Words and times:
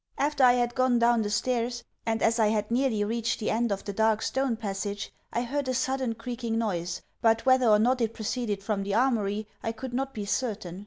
After 0.17 0.43
I 0.43 0.53
had 0.53 0.73
gone 0.73 0.97
down 0.97 1.21
the 1.21 1.29
stairs, 1.29 1.83
and 2.07 2.23
as 2.23 2.39
I 2.39 2.47
had 2.47 2.71
nearly 2.71 3.03
reached 3.03 3.39
the 3.39 3.51
end 3.51 3.71
of 3.71 3.83
the 3.85 3.93
dark 3.93 4.23
stone 4.23 4.55
passage, 4.57 5.13
I 5.31 5.43
heard 5.43 5.67
a 5.67 5.75
sudden 5.75 6.15
creaking 6.15 6.57
noise; 6.57 7.03
but 7.21 7.45
whether 7.45 7.67
or 7.67 7.77
not 7.77 8.01
it 8.01 8.15
proceeded 8.15 8.63
from 8.63 8.81
the 8.81 8.95
Armoury 8.95 9.47
I 9.61 9.71
could 9.71 9.93
not 9.93 10.15
be 10.15 10.25
certain. 10.25 10.79